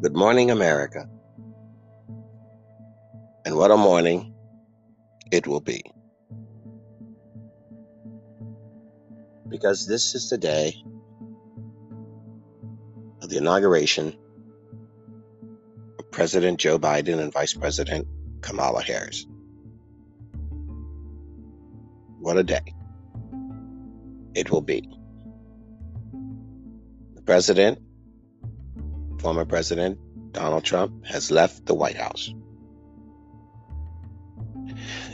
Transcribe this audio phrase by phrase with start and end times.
[0.00, 1.10] Good morning, America.
[3.44, 4.32] And what a morning
[5.32, 5.82] it will be.
[9.48, 10.76] Because this is the day
[13.20, 14.16] of the inauguration
[15.98, 18.06] of President Joe Biden and Vice President
[18.40, 19.26] Kamala Harris.
[22.20, 22.72] What a day
[24.36, 24.88] it will be.
[27.16, 27.80] The president,
[29.18, 29.98] former President
[30.32, 32.32] Donald Trump, has left the White House.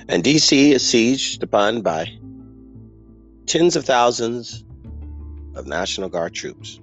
[0.08, 2.10] And DC is sieged upon by
[3.46, 4.64] tens of thousands
[5.54, 6.80] of National Guard troops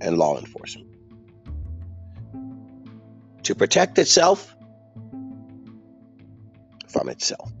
[0.00, 0.88] and law enforcement
[3.42, 4.54] to protect itself
[6.88, 7.52] from itself.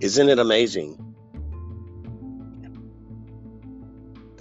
[0.00, 1.09] Isn't it amazing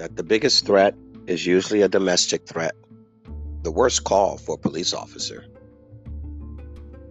[0.09, 0.95] that the biggest threat
[1.27, 2.73] is usually a domestic threat?
[3.61, 5.45] The worst call for a police officer,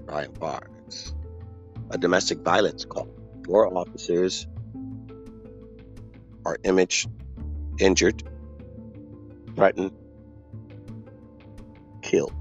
[0.04, 1.14] Brian Barnes,
[1.90, 3.08] a domestic violence call.
[3.46, 4.46] Four officers
[6.44, 7.08] are imaged,
[7.78, 8.22] injured,
[9.54, 9.92] threatened,
[12.02, 12.32] killed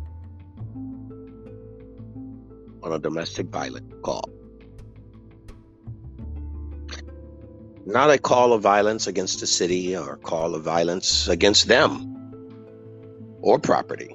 [2.84, 4.28] on a domestic violence call.
[7.88, 12.14] Not a call of violence against the city or a call of violence against them
[13.42, 14.14] or property,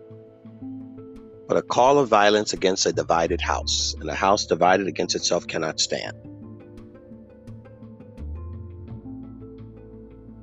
[1.48, 3.94] but a call of violence against a divided house.
[3.98, 6.14] And a house divided against itself cannot stand.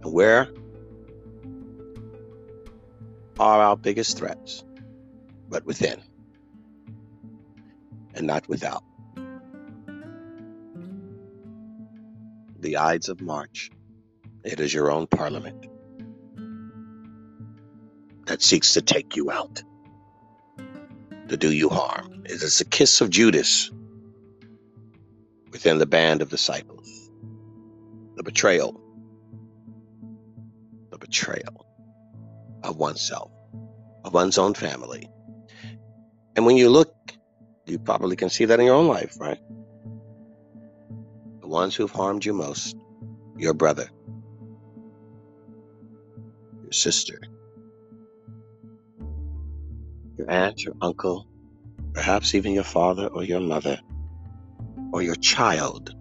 [0.01, 0.47] And where
[3.39, 4.63] are our biggest threats?
[5.47, 6.01] But within
[8.15, 8.83] and not without.
[12.61, 13.71] The Ides of March.
[14.43, 15.67] It is your own parliament
[18.25, 19.63] that seeks to take you out,
[21.29, 22.23] to do you harm.
[22.25, 23.71] It is the kiss of Judas
[25.51, 27.09] within the band of disciples.
[28.15, 28.79] The betrayal,
[30.91, 31.65] the betrayal
[32.61, 33.31] of oneself,
[34.03, 35.09] of one's own family.
[36.35, 36.93] And when you look,
[37.65, 39.39] you probably can see that in your own life, right?
[41.49, 42.77] Ones who've harmed you most,
[43.35, 43.89] your brother,
[46.61, 47.19] your sister,
[50.15, 51.27] your aunt, your uncle,
[51.93, 53.79] perhaps even your father or your mother,
[54.93, 55.95] or your child,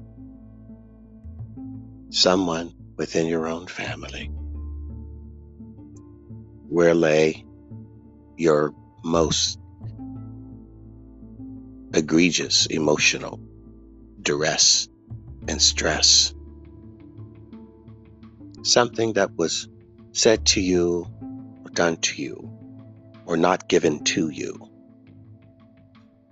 [2.11, 4.31] someone within your own family.
[6.69, 7.47] Where lay
[8.37, 9.59] your most
[11.95, 13.41] egregious emotional
[14.21, 14.91] duress
[15.49, 16.35] and stress?
[18.63, 19.69] Something that was
[20.13, 21.07] said to you
[21.65, 22.51] or done to you
[23.25, 24.71] or not given to you,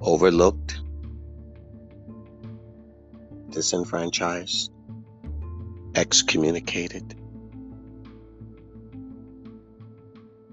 [0.00, 0.81] overlooked,
[3.50, 4.71] disenfranchised,
[5.94, 7.15] excommunicated,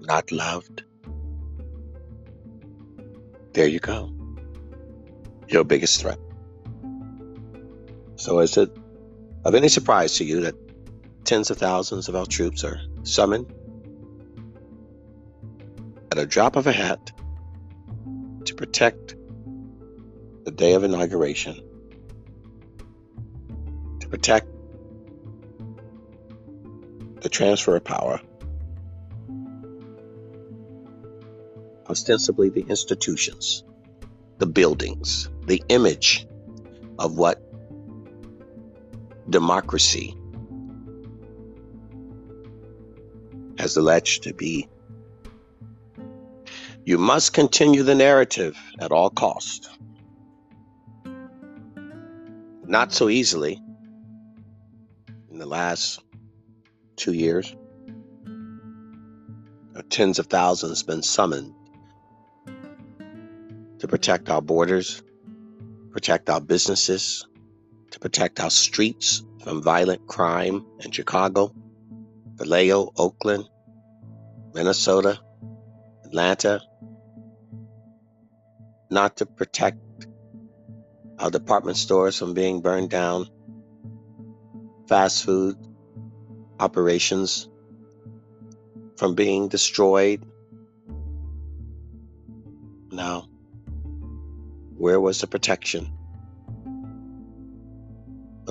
[0.00, 0.84] not loved.
[3.52, 4.12] There you go.
[5.48, 6.18] Your biggest threat.
[8.16, 8.70] So, is it
[9.44, 10.54] of any surprise to you that
[11.24, 13.52] tens of thousands of our troops are summoned
[16.12, 17.12] at a drop of a hat
[18.44, 19.16] to protect
[20.44, 21.56] the day of inauguration,
[24.00, 24.48] to protect
[27.20, 28.20] the transfer of power,
[31.88, 33.64] ostensibly the institutions,
[34.38, 36.26] the buildings, the image
[36.98, 37.53] of what
[39.30, 40.16] democracy
[43.58, 44.68] has alleged to be
[46.84, 49.70] you must continue the narrative at all cost.
[52.66, 53.58] Not so easily.
[55.30, 56.00] In the last
[56.96, 57.56] two years,
[59.94, 61.54] tens of thousands been summoned
[63.78, 65.02] to protect our borders,
[65.92, 67.26] protect our businesses,
[67.94, 71.54] to protect our streets from violent crime in Chicago,
[72.34, 73.44] Vallejo, Oakland,
[74.52, 75.20] Minnesota,
[76.04, 76.60] Atlanta,
[78.90, 79.78] not to protect
[81.20, 83.28] our department stores from being burned down,
[84.88, 85.56] fast food
[86.58, 87.48] operations
[88.96, 90.26] from being destroyed.
[92.90, 93.28] Now,
[94.76, 95.92] Where was the protection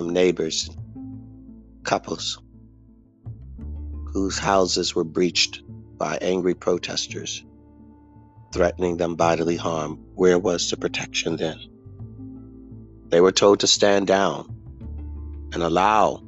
[0.04, 0.70] from neighbors,
[1.84, 2.42] couples
[4.12, 5.64] whose houses were breached
[5.98, 7.46] by angry protesters,
[8.52, 11.58] threatening them bodily harm, where was the protection then?
[13.08, 14.54] They were told to stand down
[15.54, 16.22] and allow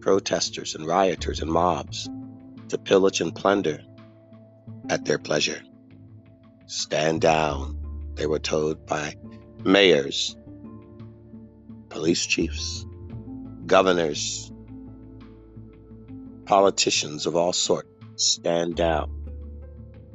[0.00, 2.10] protesters and rioters and mobs
[2.68, 3.80] to pillage and plunder
[4.90, 5.62] at their pleasure.
[6.66, 7.78] Stand down,
[8.16, 9.14] they were told by
[9.64, 10.36] mayors,
[11.98, 12.86] police chiefs,
[13.66, 14.52] governors,
[16.44, 17.88] politicians of all sorts.
[18.14, 19.10] Stand down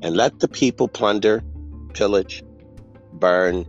[0.01, 1.43] and let the people plunder,
[1.93, 2.41] pillage,
[3.11, 3.65] burn,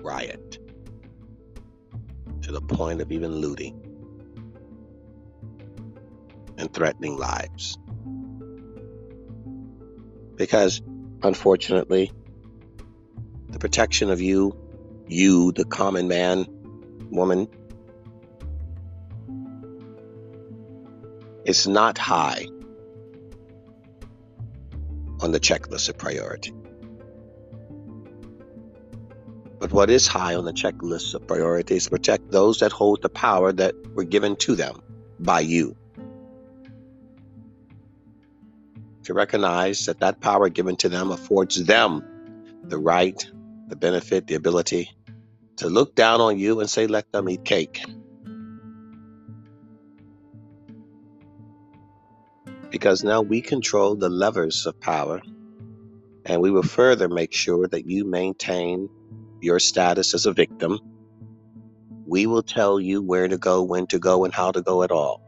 [0.00, 0.58] riot
[2.42, 3.74] to the point of even looting
[6.56, 7.76] and threatening lives.
[10.36, 10.80] Because,
[11.20, 12.12] unfortunately,
[13.60, 14.56] protection of you,
[15.06, 16.46] you, the common man,
[17.10, 17.46] woman,
[21.44, 22.46] is not high
[25.20, 26.52] on the checklist of priority.
[29.58, 33.10] But what is high on the checklist of priorities is protect those that hold the
[33.10, 34.80] power that were given to them
[35.18, 35.76] by you.
[39.04, 42.02] To recognize that that power given to them affords them
[42.64, 43.30] the right,
[43.70, 44.90] the benefit, the ability
[45.58, 47.80] to look down on you and say, let them eat cake.
[52.70, 55.20] Because now we control the levers of power,
[56.24, 58.88] and we will further make sure that you maintain
[59.40, 60.78] your status as a victim.
[62.06, 64.90] We will tell you where to go, when to go, and how to go at
[64.90, 65.20] all.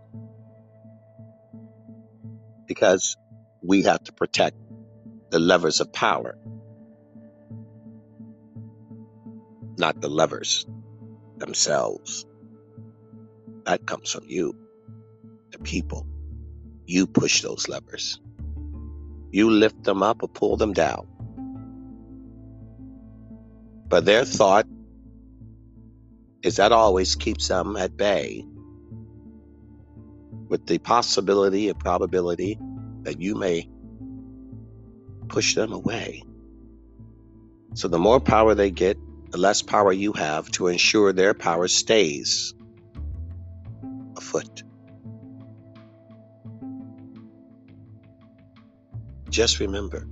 [2.67, 3.17] Because
[3.63, 4.57] we have to protect
[5.31, 6.39] the levers of power,
[9.79, 10.67] not the levers
[11.39, 12.27] themselves.
[13.65, 14.55] That comes from you,
[15.51, 16.07] the people.
[16.87, 18.21] You push those levers.
[19.31, 21.07] You lift them up or pull them down.
[23.89, 24.67] But their thought
[26.43, 28.45] is that always keeps them at bay
[30.49, 32.59] with the possibility and probability
[33.03, 33.69] that you may
[35.29, 36.23] push them away.
[37.75, 38.99] So the more power they get,
[39.33, 42.53] the less power you have to ensure their power stays
[44.15, 44.63] afoot.
[49.31, 50.07] Just remember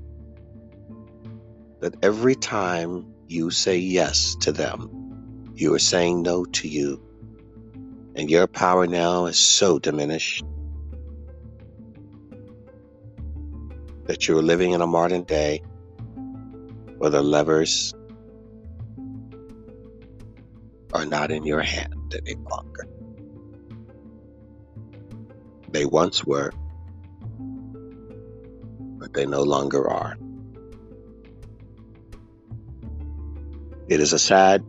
[1.81, 7.03] that every time you say yes to them, you are saying no to you.
[8.17, 10.45] And your power now is so diminished
[14.07, 15.63] that you're living in a modern day
[16.97, 17.95] where the levers
[20.93, 22.87] are not in your hand any longer.
[25.71, 26.53] They once were,
[28.99, 30.17] but they no longer are.
[33.89, 34.65] It is a sad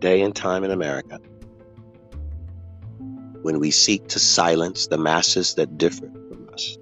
[0.00, 1.18] day and time in America
[3.42, 6.76] when we seek to silence the masses that differ from us,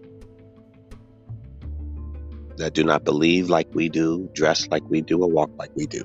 [2.57, 5.87] that do not believe like we do, dress like we do, or walk like we
[5.87, 6.03] do.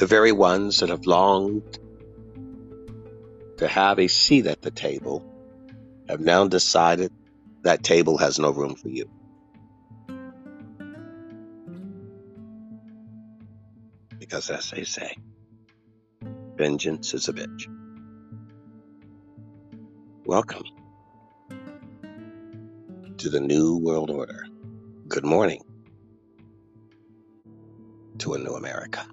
[0.00, 1.78] The very ones that have longed
[3.58, 5.22] to have a seat at the table
[6.08, 7.12] have now decided
[7.64, 9.10] that table has no room for you.
[14.18, 15.14] because, as they say,
[16.56, 17.66] vengeance is a bitch.
[20.24, 20.64] Welcome
[23.18, 24.46] to the New World Order.
[25.08, 25.62] Good morning
[28.18, 29.04] to a new America.